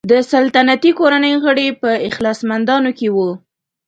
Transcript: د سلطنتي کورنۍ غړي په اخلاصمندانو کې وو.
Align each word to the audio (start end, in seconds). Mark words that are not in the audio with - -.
د 0.11 0.13
سلطنتي 0.31 0.91
کورنۍ 0.99 1.33
غړي 1.43 1.67
په 1.81 1.89
اخلاصمندانو 2.09 2.89
کې 2.97 3.07
وو. 3.15 3.29